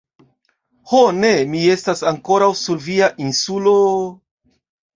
[0.93, 3.79] Ho ne, mi estas ankoraŭ sur via Insulo...